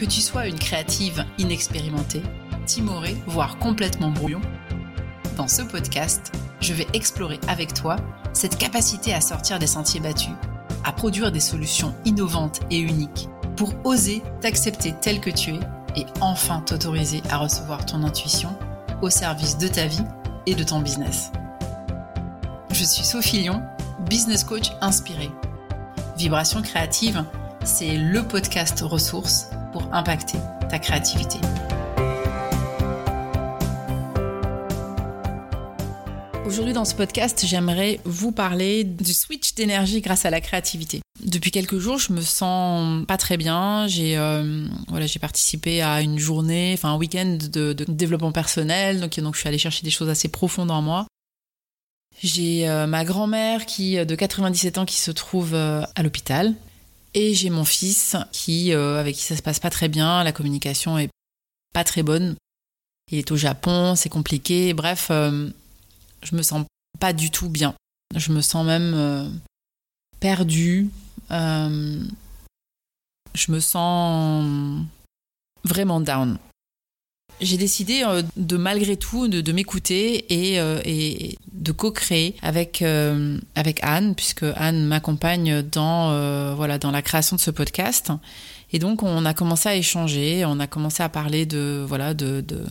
[0.00, 2.22] Que tu sois une créative inexpérimentée,
[2.64, 4.40] timorée, voire complètement brouillon,
[5.36, 6.32] dans ce podcast,
[6.62, 7.96] je vais explorer avec toi
[8.32, 10.32] cette capacité à sortir des sentiers battus,
[10.84, 13.28] à produire des solutions innovantes et uniques
[13.58, 15.60] pour oser t'accepter tel que tu es
[15.96, 18.56] et enfin t'autoriser à recevoir ton intuition
[19.02, 20.04] au service de ta vie
[20.46, 21.30] et de ton business.
[22.72, 23.62] Je suis Sophie Lyon,
[24.08, 25.30] business coach inspirée.
[26.16, 27.22] Vibration créative,
[27.64, 30.38] c'est le podcast ressource pour impacter
[30.68, 31.38] ta créativité.
[36.46, 41.00] Aujourd'hui dans ce podcast, j'aimerais vous parler du switch d'énergie grâce à la créativité.
[41.24, 43.86] Depuis quelques jours, je me sens pas très bien.
[43.86, 49.20] J'ai euh, voilà, j'ai participé à une journée, enfin un week-end de, développement personnel, donc,
[49.20, 51.06] donc je suis allée chercher des choses assez profondes en moi.
[52.20, 56.54] J'ai euh, ma grand-mère qui de 97 ans qui se trouve euh, à l'hôpital
[57.14, 60.98] et j'ai mon fils qui avec qui ça se passe pas très bien, la communication
[60.98, 61.10] est
[61.72, 62.36] pas très bonne.
[63.12, 64.72] Il est au Japon, c'est compliqué.
[64.72, 66.64] Bref, je me sens
[67.00, 67.74] pas du tout bien.
[68.16, 69.40] Je me sens même
[70.20, 70.90] perdue,
[71.30, 72.04] euh,
[73.34, 74.84] je me sens
[75.64, 76.38] vraiment down.
[77.40, 82.82] J'ai décidé euh, de malgré tout de, m'écouter et, euh, et, de co-créer avec,
[83.54, 88.12] avec Anne, puisque Anne m'accompagne dans, voilà, dans la création de ce podcast.
[88.72, 92.40] Et donc on a commencé à échanger, on a commencé à parler de, voilà, de,
[92.40, 92.64] de,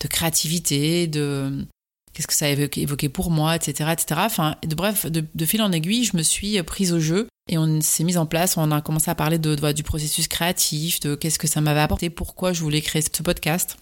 [0.00, 1.66] de créativité, de,
[2.12, 4.20] qu'est-ce que ça a évoqué, pour moi, etc., etc.
[4.24, 7.80] Enfin, de, bref, de, fil en aiguille, je me suis prise au jeu et on
[7.80, 8.56] s'est mis en place.
[8.56, 12.10] On a commencé à parler de, du processus créatif, de qu'est-ce que ça m'avait apporté,
[12.10, 13.76] pourquoi je voulais créer ce podcast.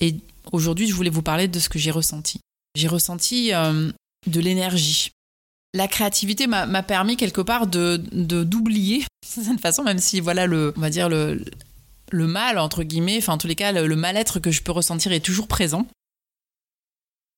[0.00, 0.16] Et
[0.52, 2.40] aujourd'hui, je voulais vous parler de ce que j'ai ressenti.
[2.74, 3.90] J'ai ressenti euh,
[4.26, 5.10] de l'énergie.
[5.72, 10.72] La créativité m'a permis quelque part de d'oublier d'une certaine façon, même si voilà le,
[10.76, 11.44] on va dire le
[12.12, 15.12] le mal entre guillemets, enfin en tous les cas le mal-être que je peux ressentir
[15.12, 15.86] est toujours présent.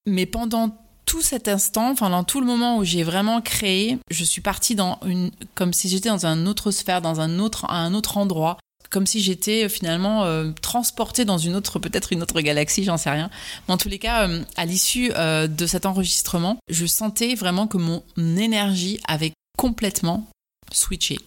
[0.06, 4.25] Mais pendant tout cet instant, enfin dans tout le moment où j'ai vraiment créé, je
[4.25, 7.93] suis partie dans une, comme si j'étais dans une autre sphère, dans un autre, un
[7.94, 8.56] autre endroit,
[8.93, 12.97] comme si j'étais euh, finalement euh, transportée dans une autre, peut-être une autre galaxie, j'en
[12.97, 13.31] sais rien.
[13.67, 17.79] Mais en tous les cas, euh, à l'issue de cet enregistrement, je sentais vraiment que
[17.79, 20.29] mon énergie avait complètement
[20.73, 21.19] switché,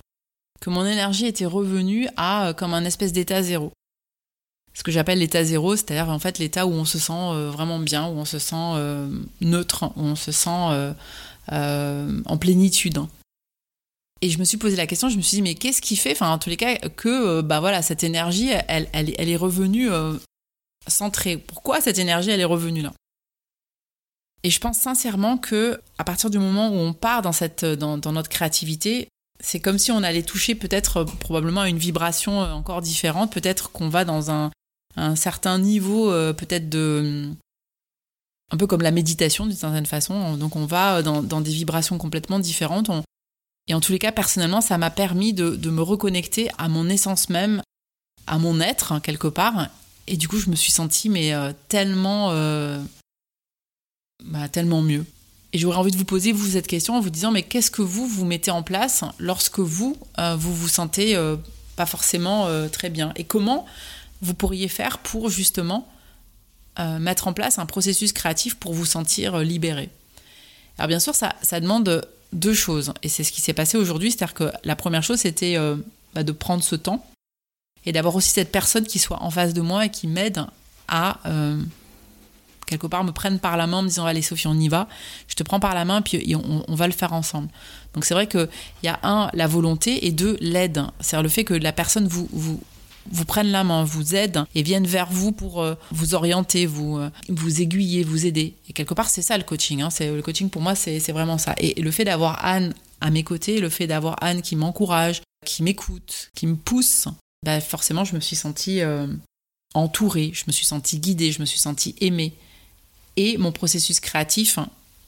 [0.62, 3.72] que mon énergie était revenue à comme un espèce d'état zéro
[4.76, 7.80] ce que j'appelle l'état zéro, c'est-à-dire en fait l'état où on se sent euh, vraiment
[7.80, 9.08] bien, où on se sent euh,
[9.42, 10.94] neutre, où on se sent
[11.52, 13.00] euh, en plénitude.
[14.22, 16.14] Et je me suis posé la question, je me suis dit mais qu'est-ce qui fait,
[16.14, 19.90] enfin en tous les cas, que bah voilà cette énergie, elle, elle, est revenue
[20.88, 21.38] centrée.
[21.38, 22.94] Pourquoi cette énergie, elle est revenue là?
[24.44, 27.98] Et je pense sincèrement que à partir du moment où on part dans cette dans,
[27.98, 29.09] notre créativité,
[29.44, 33.90] c'est comme si on allait toucher peut-être probablement à une vibration encore différente, peut-être qu'on
[33.90, 34.52] va dans un,
[34.96, 37.32] un certain niveau euh, peut-être de
[38.52, 40.38] un peu comme la méditation d'une certaine façon.
[40.38, 42.92] Donc on va dans, des vibrations complètement différentes.
[43.68, 47.30] Et en tous les cas, personnellement, ça m'a permis de, me reconnecter à mon essence
[47.30, 47.62] même,
[48.28, 49.70] à mon être hein, quelque part.
[50.08, 52.80] Et du coup, je me suis sentie mais euh, tellement, euh,
[54.24, 55.06] bah, tellement mieux.
[55.53, 57.81] Et j'aurais envie de vous poser vous cette question en vous disant mais qu'est-ce que
[57.81, 61.18] vous vous mettez en place lorsque vous vous vous sentez
[61.78, 63.14] pas forcément très bien?
[63.16, 63.66] Et comment
[64.22, 65.88] vous pourriez faire pour justement
[66.80, 69.90] euh, mettre en place un processus créatif pour vous sentir euh, libéré?
[70.78, 74.34] Alors bien sûr, ça demande deux choses, et c'est ce qui s'est passé aujourd'hui, c'est-à-dire
[74.34, 75.75] que la première chose, c'était euh,
[76.13, 77.06] bah, de prendre ce temps,
[77.86, 80.46] et d'avoir aussi cette personne qui soit en face de moi et qui m'aide
[80.88, 81.19] à,
[82.66, 84.88] quelque part, me prenne par la main en me disant, allez Sophie, on y va,
[85.28, 87.50] je te prends par la main, puis on, on va le faire ensemble.
[87.94, 88.50] Donc c'est vrai qu'il
[88.84, 90.84] y a un, la volonté, et deux, l'aide.
[91.00, 92.62] C'est-à-dire le fait que la personne vous, vous,
[93.11, 96.97] vous prennent la main, vous aident et viennent vers vous pour euh, vous orienter, vous,
[96.97, 98.55] euh, vous aiguiller, vous aider.
[98.69, 99.81] Et quelque part, c'est ça le coaching.
[99.81, 99.89] Hein.
[99.89, 101.55] C'est, le coaching, pour moi, c'est, vraiment ça.
[101.57, 105.63] Et, le fait d'avoir Anne à mes côtés, le fait d'avoir Anne qui m'encourage, qui
[105.63, 107.07] m'écoute, qui me pousse,
[107.43, 109.08] bah forcément, je me suis sentie euh,
[109.73, 112.34] entourée, je me suis sentie guidée, je me suis sentie aimée.
[113.17, 114.59] Et mon processus créatif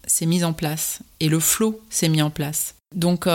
[0.05, 1.00] s'est mis en place.
[1.19, 2.75] Et le flow s'est mis en place.
[2.95, 3.27] Donc,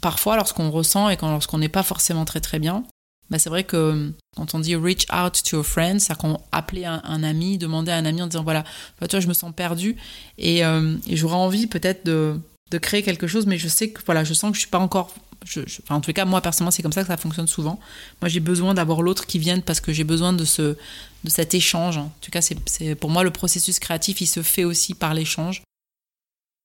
[0.00, 2.82] parfois, lorsqu'on ressent et quand, lorsqu'on n'est pas forcément très très bien,
[3.30, 6.40] bah, c'est vrai que euh, quand on dit reach out to a friend, c'est-à-dire qu'on
[6.52, 8.64] appelait un, ami, demander à un ami en disant voilà,
[9.00, 9.96] bah, toi je me sens perdu
[10.38, 12.38] et, euh, et j'aurais envie peut-être de,
[12.70, 14.78] de, créer quelque chose, mais je sais que voilà, je sens que je suis pas
[14.78, 15.12] encore.
[15.44, 17.78] Je, enfin, en tout cas, moi personnellement, c'est comme ça que ça fonctionne souvent.
[18.20, 20.76] Moi, j'ai besoin d'avoir l'autre qui vienne parce que j'ai besoin de ce
[21.24, 21.98] de cet échange.
[21.98, 25.62] En tout cas, c'est pour moi le processus créatif, il se fait aussi par l'échange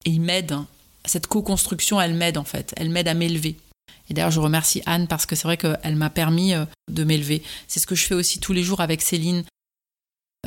[0.05, 0.55] et il m'aide.
[1.05, 3.57] Cette co-construction, elle m'aide en fait, elle m'aide à m'élever.
[4.09, 6.53] Et d'ailleurs, je remercie Anne parce que c'est vrai qu'elle m'a permis
[6.89, 7.43] de m'élever.
[7.67, 9.43] C'est ce que je fais aussi tous les jours avec Céline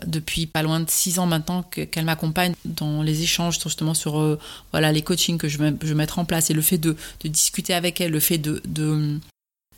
[0.07, 4.39] depuis pas loin de six ans maintenant qu'elle m'accompagne dans les échanges justement sur euh,
[4.73, 7.75] voilà les coachings que je vais, je mettre en place et le fait de, discuter
[7.75, 8.61] avec elle, le fait de,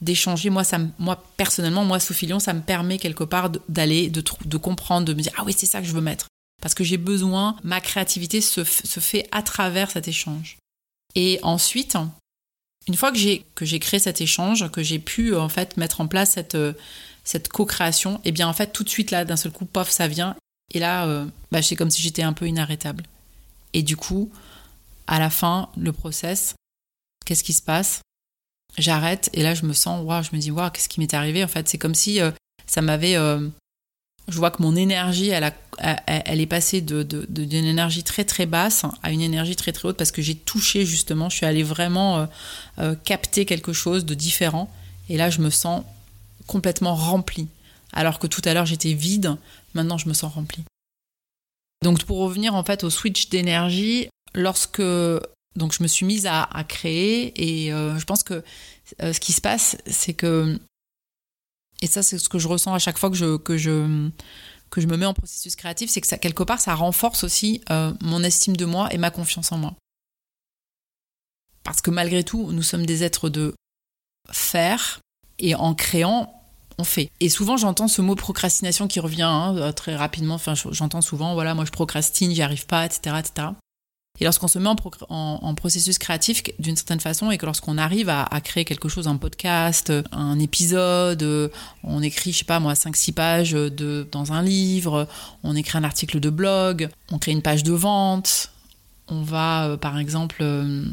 [0.01, 4.23] d'échanger, moi, ça, moi personnellement, moi Sophie Lyon, ça me permet quelque part d'aller, de,
[4.45, 6.29] de, comprendre, de me dire ah oui c'est ça que je veux mettre
[6.63, 10.57] parce que j'ai besoin, ma créativité se, se fait à travers cet échange.
[11.15, 11.97] Et ensuite,
[12.88, 16.00] une fois que j'ai que j'ai créé cet échange, que j'ai pu en fait mettre
[16.00, 16.56] en place cette
[17.27, 20.06] cette co-création, eh bien en fait tout de suite là, d'un seul coup, pof, ça
[20.06, 20.37] vient.
[20.73, 23.05] Et là, euh, bah, c'est comme si j'étais un peu inarrêtable.
[23.73, 24.31] Et du coup,
[25.09, 26.55] à la fin, le process,
[27.25, 28.00] qu'est-ce qui se passe?
[28.79, 31.43] J'arrête et là je me sens, waouh, je me dis, waouh, qu'est-ce qui m'est arrivé
[31.43, 32.31] En fait, c'est comme si euh,
[32.67, 33.17] ça m'avait.
[33.17, 33.49] Euh,
[34.29, 38.84] je vois que mon énergie, elle, a, elle est passée d'une énergie très très basse
[39.02, 42.28] à une énergie très très haute parce que j'ai touché justement, je suis allée vraiment
[43.05, 44.70] capter quelque chose de différent.
[45.08, 45.84] Et là, je me sens
[46.46, 47.49] complètement remplie.
[47.93, 49.37] Alors que tout à l'heure j'étais vide,
[49.75, 50.64] maintenant je me sens remplie.
[51.82, 54.82] Donc pour revenir en fait au switch d'énergie, lorsque
[55.56, 58.43] donc je me suis mise à, créer et euh, je pense que
[59.02, 60.58] euh, ce qui se passe, c'est que
[61.82, 64.11] et ça c'est ce que je ressens à chaque fois que je
[64.76, 67.62] que je me mets en processus créatif, c'est que ça quelque part ça renforce aussi
[67.70, 69.75] euh, mon estime de moi et ma confiance en moi.
[71.64, 73.55] Parce que malgré tout, nous sommes des êtres de
[74.31, 75.00] faire
[75.38, 76.43] et en créant,
[76.78, 77.11] on fait.
[77.20, 80.34] Et souvent, j'entends ce mot procrastination qui revient hein, euh, très rapidement.
[80.34, 83.49] Enfin, j'entends souvent, voilà, moi je procrastine, j'y arrive pas, etc., etc.
[84.21, 84.69] Et lorsqu'on se met
[85.09, 89.17] en, processus créatif d'une certaine façon et que lorsqu'on arrive à, créer quelque chose, un
[89.17, 91.49] podcast, un épisode, euh,
[91.83, 95.09] on écrit, je sais pas moi, 5-6 pages de, dans un livre,
[95.43, 98.51] on écrit un article de blog, on crée une page de vente,
[99.09, 100.85] on va euh, par exemple euh,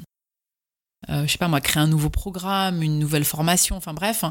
[1.09, 4.23] je sais pas moi, créer un nouveau programme, une nouvelle formation, enfin bref,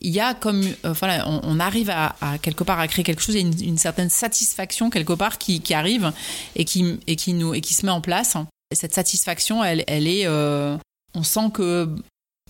[0.00, 3.34] il y a comme, euh, voilà, on, arrive à, quelque part à créer quelque chose,
[3.34, 6.12] il y a une, certaine satisfaction quelque part qui, arrive
[6.54, 8.36] et qui, et, qui nous, et qui se met en place.
[8.70, 10.76] Et cette satisfaction, elle, elle est, euh,
[11.14, 11.88] on sent que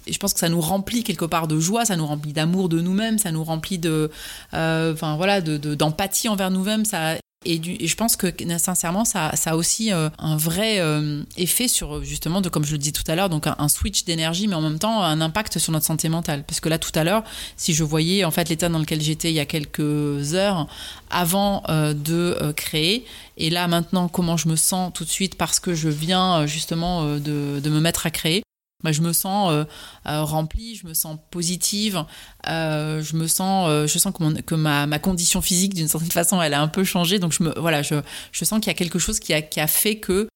[0.09, 2.81] je pense que ça nous remplit quelque part de joie, ça nous remplit d'amour de
[2.81, 4.11] nous-mêmes, ça nous remplit de,
[4.53, 6.85] enfin voilà, de, d'empathie envers nous-mêmes.
[6.85, 7.17] Ça,
[7.47, 8.27] et, je pense que
[8.59, 12.73] sincèrement, ça, ça a aussi euh, un vrai euh, effet sur justement, de, comme je
[12.73, 15.59] le dis tout à l'heure, donc un, switch d'énergie, mais en même temps un impact
[15.59, 16.45] sur notre santé mentale.
[16.47, 17.25] Parce que là, tout à l'heure,
[17.57, 20.67] si je voyais en fait l'état dans lequel j'étais il y a quelques heures
[21.11, 23.05] avant euh, de créer,
[23.39, 27.05] et là maintenant comment je me sens tout de suite parce que je viens justement
[27.17, 28.43] de, de me mettre à créer,
[28.85, 29.65] bah, je me sens euh,
[30.07, 32.05] euh, remplie, je me sens positive,
[32.47, 36.43] euh, je me sens, je sens que, que ma, ma, condition physique d'une certaine façon
[36.43, 37.97] elle a un peu changé, donc je me, voilà, je,
[38.33, 40.29] je sens qu'il y a quelque chose qui a, qui a fait que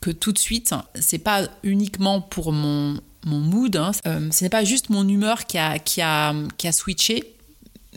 [0.00, 4.62] que tout de suite, c'est pas uniquement pour mon, mon mood, hein, ce n'est pas
[4.62, 7.34] juste mon humeur qui a, qui a, qui a switché,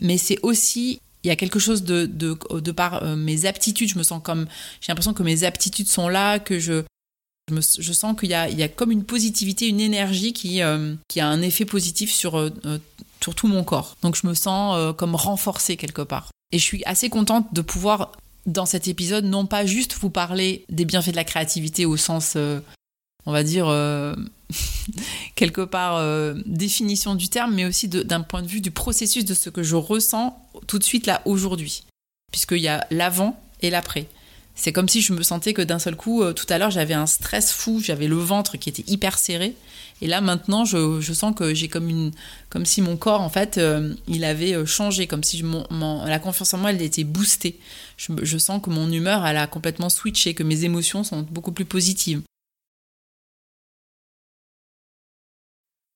[0.00, 3.96] mais c'est aussi il y a quelque chose de, de, de par mes aptitudes, je
[3.96, 4.46] me sens comme,
[4.80, 6.82] j'ai l'impression que mes aptitudes sont là, que je,
[7.60, 11.64] je, sens qu'il y, a, comme une positivité, une énergie qui, euh, a un effet
[11.64, 12.78] positif euh, euh,
[13.20, 13.96] sur tout mon corps.
[14.02, 16.30] Donc je me sens comme renforcée quelque part.
[16.52, 18.12] Et je suis assez contente de pouvoir,
[18.46, 22.36] dans cet épisode, non pas juste vous parler des bienfaits de la créativité au sens,
[23.26, 23.66] on va dire,
[25.34, 29.50] quelque part, définition du terme, mais aussi d'un point de vue du processus de ce
[29.50, 31.84] que je ressens tout de suite là, aujourd'hui.
[32.32, 34.08] Puisqu'il y a l'avant et l'après.
[34.54, 36.94] C'est comme si je me sentais que d'un seul coup, euh, tout à l'heure, j'avais
[36.94, 39.54] un stress fou, j'avais le ventre qui était hyper serré.
[40.02, 42.10] Et là, maintenant, je, sens que j'ai comme une,
[42.50, 46.52] comme si mon corps, en fait, euh, il avait euh, changé, comme si la confiance
[46.54, 47.58] en moi, elle était boostée.
[47.96, 51.52] Je, je, sens que mon humeur, elle a complètement switché, que mes émotions sont beaucoup
[51.52, 52.22] plus positives.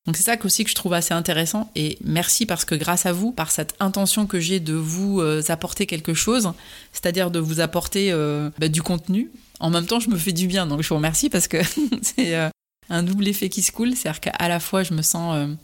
[0.07, 3.13] Donc c'est ça aussi que je trouve assez intéressant et merci parce que grâce à
[3.13, 6.53] vous, par cette intention que j'ai de vous euh, apporter quelque chose,
[6.93, 10.47] c'est-à-dire de vous apporter euh, bah, du contenu, en même temps je me fais du
[10.47, 10.67] bien.
[10.67, 11.59] Donc je vous remercie parce que
[12.03, 12.49] c'est euh,
[12.89, 15.57] un double effet qui se coule, c'est-à-dire qu'à la fois je me sens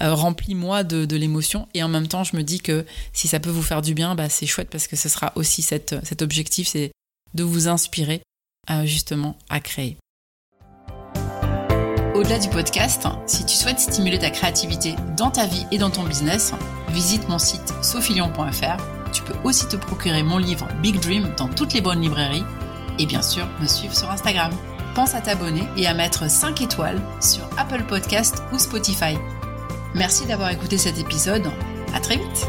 [0.00, 3.50] rempli moi de, l'émotion et en même temps je me dis que si ça peut
[3.50, 6.92] vous faire du bien, bah, c'est chouette parce que ce sera aussi cet objectif, c'est
[7.34, 8.22] de vous inspirer
[8.84, 9.96] justement à créer.
[12.14, 16.04] Au-delà du podcast, si tu souhaites stimuler ta créativité dans ta vie et dans ton
[16.04, 16.52] business,
[16.90, 19.10] visite mon site sophilion.fr.
[19.12, 22.44] Tu peux aussi te procurer mon livre Big Dream dans toutes les bonnes librairies
[23.00, 24.52] et bien sûr me suivre sur Instagram.
[24.94, 29.18] Pense à t'abonner et à mettre 5 étoiles sur Apple Podcast ou Spotify.
[29.96, 31.50] Merci d'avoir écouté cet épisode.
[31.94, 32.48] À très vite.